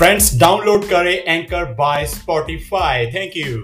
Friends 0.00 0.28
download 0.38 0.84
करें 0.84 1.12
anchor 1.14 1.64
by 1.74 2.04
Spotify 2.06 3.06
thank 3.06 3.32
you 3.36 3.56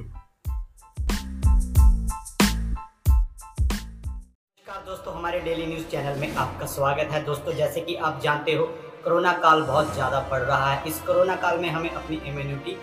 दोस्तों, 4.86 5.14
हमारे 5.14 5.40
डेली 5.40 5.66
न्यूज़ 5.66 5.84
चैनल 5.84 6.18
में 6.20 6.34
आपका 6.34 6.66
स्वागत 6.66 7.12
है। 7.12 7.24
दोस्तों, 7.24 7.52
जैसे 7.52 7.80
कि 7.80 7.94
आप 7.94 8.20
जानते 8.22 8.52
हो, 8.52 8.66
कोरोना 9.04 9.32
काल 9.38 9.62
बहुत 9.62 9.94
ज़्यादा 9.94 10.20
बढ़ 10.30 10.42
रहा 10.42 10.72
है। 10.72 10.82
इस 10.86 11.00
कोरोना 11.00 11.36
काल 11.36 11.58
में 11.58 11.68
हमें 11.70 11.90
अपनी 11.90 12.20
इम्यूनिटी 12.26 12.76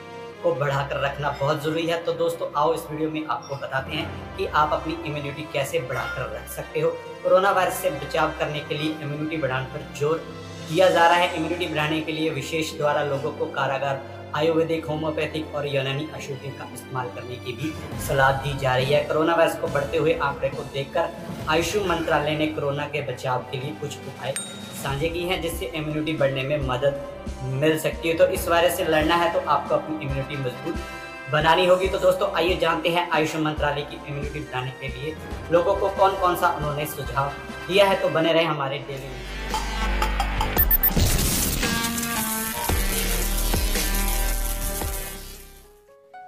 को 0.43 0.53
बढ़ाकर 0.55 0.99
रखना 1.01 1.29
बहुत 1.39 1.63
ज़रूरी 1.63 1.85
है। 1.87 2.01
तो 2.03 2.13
दोस्तों, 2.13 2.47
आओ 2.55 2.73
इस 2.73 2.81
वीडियो 2.91 3.09
में 3.09 3.25
आपको 3.27 3.55
बताते 3.57 3.95
हैं 3.95 4.37
कि 4.37 4.45
आप 4.45 4.73
अपनी 4.73 4.97
इम्यूनिटी 5.05 5.47
कैसे 5.53 5.79
बढ़ाकर 5.81 6.31
रख 6.35 6.47
सकते 6.51 6.79
हो। 6.79 6.89
कोरोना 7.23 7.51
वायरस 7.51 7.81
से 7.81 7.89
बचाव 7.99 8.33
करने 8.39 8.59
के 8.59 8.77
लिए 8.77 8.91
इम्यूनिटी 8.93 9.37
बढ़ाने 9.37 9.65
पर 9.67 9.93
ज़ोर 9.99 10.23
दिया 10.69 10.89
जा 10.89 11.07
रहा 11.07 11.17
है। 11.17 11.35
इम्यूनिटी 11.35 11.67
बढ़ाने 11.67 12.01
के 12.01 12.11
लिए 12.11 12.29
विशेष 12.31 12.77
द्वारा 12.77 13.03
लोगों 13.03 13.31
को 13.31 13.45
कारागार, 13.53 14.01
आयुर्वेदिक 14.35 14.85
होम्योपैथिक 14.85 15.55
और 15.55 15.67
यूनानी 15.67 16.07
औषधियों 16.15 16.53
का 16.53 16.67
इस्तेमाल 16.73 17.07
करने 17.15 17.35
की 17.37 17.53
भी 17.53 17.71
सलाह 18.05 18.31
दी 18.43 18.57
जा 18.59 18.75
रही 18.75 18.93
है। 18.93 19.03
कोरोना 19.03 19.35
वायरस 19.35 19.59
को 19.59 19.67
बढ़ते 19.69 19.97
हुए 19.97 20.13
आंकड़े 20.23 20.49
को 20.49 20.63
देखकर 20.73 21.09
आयुष 21.49 21.75
मंत्रालय 21.87 22.35
ने 22.37 22.47
कोरोना 22.49 22.87
के 22.87 23.01
बचाव 23.11 23.45
के 23.51 23.57
लिए 23.57 23.71
कुछ 23.81 23.97
उपाय 24.07 24.33
साझे 24.83 25.09
की 25.09 25.23
हैं 25.25 25.41
जिससे 25.41 25.65
इम्यूनिटी 25.75 26.13
बढ़ने 26.17 26.43
में 26.43 26.67
मदद 26.67 26.99
मिल 27.61 27.77
सकती 27.79 28.09
है। 28.09 28.17
तो 28.17 28.27
इस 28.29 28.47
वायरस 28.47 28.77
से 28.77 28.85
लड़ना 28.85 29.15
है 29.15 29.31
तो 29.33 29.39
आपको 29.49 29.75
अपनी 29.75 30.05
इम्यूनिटी 30.05 30.37
मज़बूत 30.37 30.75
बनानी 31.31 31.65
होगी। 31.65 31.87
तो 31.87 31.99
दोस्तों, 31.99 32.31
आइए 32.33 32.55
जानते 32.57 32.89
हैं 32.89 33.09
आयुष 33.11 33.35
मंत्रालय 33.37 33.81
की 33.83 33.95
इम्यूनिटी 34.07 34.39
बढ़ाने 34.39 34.71
के 34.81 34.87
लिए 34.89 35.15
लोगों 35.51 35.75
को 35.75 35.89
कौन 35.91 36.15
कौन 36.21 36.35
सा 36.35 36.49
उन्होंने 36.57 36.85
सुझाव 36.87 37.31
दिया 37.67 37.85
है। 37.87 38.01
तो 38.01 38.09
बने 38.11 38.33
रहे 38.33 38.43
हमारे 38.45 38.77
डेली 38.87 39.11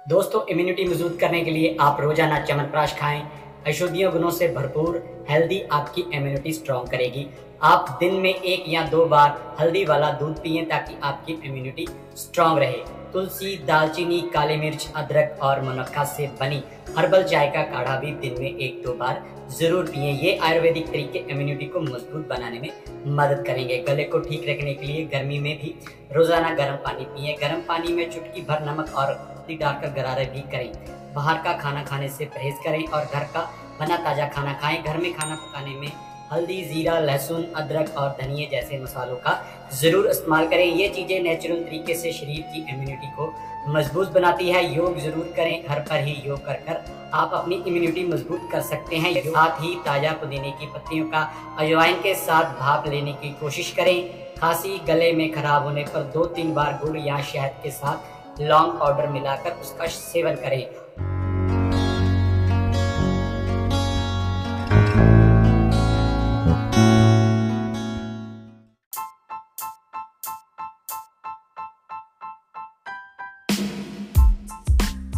दोस्तों 0.08 0.40
इम्यूनिटी 0.48 0.84
मज़बूत 0.84 1.18
करने 1.20 1.40
के 1.44 1.50
लिए 1.50 1.76
आप 1.80 2.00
रोज़ाना 2.00 2.38
चमनप्राश 2.40 2.94
खाएँ 2.98 3.22
औषधीय 3.68 4.06
गुणों 4.10 4.30
से 4.30 4.48
भरपूर 4.48 4.96
हेल्दी 5.28 5.60
आपकी 5.72 6.02
इम्यूनिटी 6.14 6.52
स्ट्रॉन्ग 6.52 6.90
करेगी। 6.90 7.26
आप 7.64 7.96
दिन 8.00 8.14
में 8.14 8.34
एक 8.34 8.64
या 8.68 8.82
दो 8.88 9.04
बार 9.06 9.56
हल्दी 9.60 9.84
वाला 9.84 10.10
दूध 10.12 10.38
पिए 10.42 10.62
ताकि 10.64 10.94
आपकी 11.02 11.32
इम्यूनिटी 11.44 11.86
स्ट्रॉन्ग 12.16 12.58
रहे। 12.58 12.82
तुलसी, 13.12 13.56
दालचीनी, 13.66 14.20
काली 14.34 14.56
मिर्च, 14.56 14.88
अदरक 14.96 15.38
और 15.42 15.60
मुनक्का 15.62 16.04
से 16.06 16.26
बनी 16.40 16.62
हर्बल 16.98 17.22
चाय 17.22 17.46
का 17.50 17.62
काढ़ा 17.64 17.98
भी 18.00 18.12
दिन 18.20 18.40
में 18.40 18.48
एक 18.48 18.82
दो 18.82 18.92
बार 18.94 19.22
ज़रूर 19.58 19.84
पिए। 19.86 20.12
ये 20.12 20.36
आयुर्वेदिक 20.38 20.86
तरीके 20.86 21.18
इम्यूनिटी 21.18 21.66
को 21.66 21.80
मज़बूत 21.80 22.28
बनाने 22.28 22.60
में 22.60 22.70
मदद 23.16 23.44
करेंगे। 23.46 23.78
गले 23.88 24.04
को 24.04 24.18
ठीक 24.20 24.48
रखने 24.48 24.74
के 24.74 24.86
लिए 24.86 25.04
गर्मी 25.12 25.38
में 25.38 25.56
भी 25.58 25.74
रोज़ाना 26.16 26.54
गर्म 26.54 26.76
पानी 26.84 27.04
पिए। 27.06 27.36
गर्म 27.40 27.62
पानी 27.68 27.92
में 27.92 28.10
चुटकी 28.10 28.42
भर 28.42 28.64
नमक 28.66 28.94
और 28.94 29.12
डालकर 29.50 29.92
गरारे 29.92 30.24
भी 30.26 30.40
करें। 30.52 30.72
बाहर 31.16 31.38
का 31.44 31.52
खाना 31.58 31.82
खाने 31.84 32.08
से 32.10 32.24
परहेज 32.26 32.58
करें 32.64 32.84
और 32.86 33.04
घर 33.04 33.24
का 33.34 33.48
बना 33.80 33.96
ताज़ा 33.98 34.26
खाना 34.28 34.52
खाएँ। 34.54 34.82
घर 34.82 34.96
में 34.98 35.12
खाना 35.14 35.34
पकाने 35.36 35.74
में 35.76 35.90
हल्दी, 36.32 36.62
जीरा, 36.64 36.98
लहसुन, 37.00 37.42
अदरक 37.56 37.94
और 37.98 38.08
धनिया 38.20 38.48
जैसे 38.50 38.78
मसालों 38.78 39.16
का 39.16 39.32
ज़रूर 39.72 40.06
इस्तेमाल 40.06 40.46
करें। 40.48 40.64
ये 40.66 40.88
चीज़ें 40.88 41.22
नेचुरल 41.22 41.62
तरीके 41.64 41.94
से 41.94 42.12
शरीर 42.12 42.40
की 42.52 42.60
इम्यूनिटी 42.64 43.10
को 43.16 43.32
मज़बूत 43.68 44.12
बनाती 44.12 44.48
है। 44.48 44.64
योग 44.74 44.98
ज़रूर 45.00 45.32
करें। 45.36 45.62
घर 45.62 45.80
पर 45.80 46.04
ही 46.04 46.12
योग 46.26 46.44
कर 46.46 46.54
कर 46.66 46.84
आप 47.14 47.30
अपनी 47.34 47.56
इम्यूनिटी 47.56 48.04
मज़बूत 48.04 48.48
कर 48.52 48.60
सकते 48.62 48.96
हैं। 48.96 49.14
साथ 49.22 49.62
ही 49.62 49.74
ताज़ा 49.86 50.12
पुदीने 50.20 50.50
की 50.50 50.66
पत्तियों 50.66 51.06
का 51.06 51.20
अजवाइन 51.58 52.00
के 52.02 52.14
साथ 52.16 52.58
भाप 52.60 52.86
लेने 52.88 53.12
की 53.14 53.30
कोशिश 53.40 53.72
करें। 53.72 53.98
खांसी 54.38 54.78
गले 54.86 55.12
में 55.12 55.30
खराब 55.32 55.64
होने 55.64 55.84
पर 55.84 56.02
दो 56.14 56.24
तीन 56.34 56.52
बार 56.54 56.78
गुड़ 56.84 56.96
या 56.98 57.20
शहद 57.24 57.62
के 57.62 57.70
साथ 57.72 58.14
लौंग 58.40 58.72
पाउडर 58.80 59.08
मिलाकर 59.08 59.50
उसका 59.60 59.86
सेवन 59.86 60.34
करें। 60.36 60.64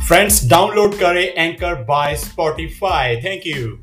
फ्रेंड्स 0.09 0.45
डाउनलोड 0.50 0.95
करें 0.99 1.25
anchor 1.25 1.75
by 1.85 2.17
Spotify 2.17 3.17
thank 3.23 3.47
you 3.47 3.77